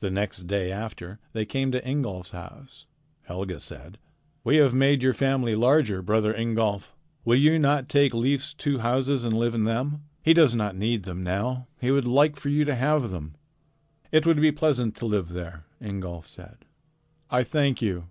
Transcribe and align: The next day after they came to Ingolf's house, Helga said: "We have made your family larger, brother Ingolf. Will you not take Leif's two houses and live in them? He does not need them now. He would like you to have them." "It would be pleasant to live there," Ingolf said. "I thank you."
The 0.00 0.10
next 0.10 0.44
day 0.44 0.72
after 0.72 1.18
they 1.34 1.44
came 1.44 1.70
to 1.72 1.86
Ingolf's 1.86 2.30
house, 2.30 2.86
Helga 3.24 3.60
said: 3.60 3.98
"We 4.42 4.56
have 4.56 4.72
made 4.72 5.02
your 5.02 5.12
family 5.12 5.54
larger, 5.54 6.00
brother 6.00 6.32
Ingolf. 6.32 6.96
Will 7.26 7.36
you 7.36 7.58
not 7.58 7.90
take 7.90 8.14
Leif's 8.14 8.54
two 8.54 8.78
houses 8.78 9.22
and 9.22 9.36
live 9.36 9.54
in 9.54 9.64
them? 9.64 10.04
He 10.22 10.32
does 10.32 10.54
not 10.54 10.76
need 10.78 11.02
them 11.02 11.22
now. 11.22 11.66
He 11.78 11.90
would 11.90 12.06
like 12.06 12.42
you 12.46 12.64
to 12.64 12.74
have 12.74 13.10
them." 13.10 13.34
"It 14.10 14.24
would 14.24 14.40
be 14.40 14.50
pleasant 14.50 14.96
to 14.96 15.06
live 15.06 15.28
there," 15.28 15.66
Ingolf 15.78 16.26
said. 16.26 16.64
"I 17.28 17.44
thank 17.44 17.82
you." 17.82 18.08